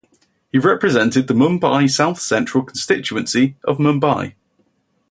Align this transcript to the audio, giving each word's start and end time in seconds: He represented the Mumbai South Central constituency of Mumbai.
He 0.51 0.57
represented 0.57 1.27
the 1.27 1.35
Mumbai 1.35 1.87
South 1.87 2.19
Central 2.19 2.63
constituency 2.63 3.55
of 3.65 3.77
Mumbai. 3.77 4.33